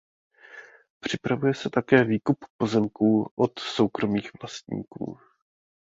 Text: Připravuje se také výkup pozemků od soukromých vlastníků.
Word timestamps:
Připravuje 0.99 1.53
se 1.53 1.69
také 1.69 2.03
výkup 2.03 2.45
pozemků 2.57 3.31
od 3.35 3.59
soukromých 3.59 4.31
vlastníků. 4.41 5.17